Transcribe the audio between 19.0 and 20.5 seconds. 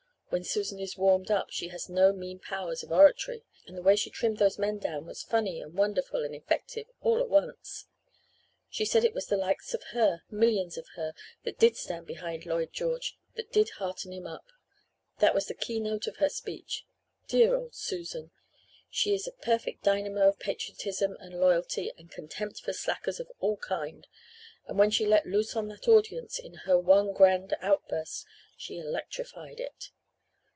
is a perfect dynamo of